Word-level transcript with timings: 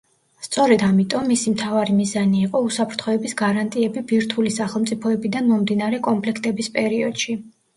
სწორედ 0.45 0.83
ამიტომ 0.85 1.27
მისი 1.31 1.51
მთავარი 1.55 1.97
მიზანი 1.97 2.41
იყო 2.45 2.61
უსაფრთხოების 2.69 3.37
გარანტიები 3.43 4.05
ბირთვული 4.13 4.55
სახელმწიფოებიდან 4.57 5.53
მომდინარე 5.55 6.01
კონფლიქტების 6.09 6.73
პერიოდში. 6.81 7.39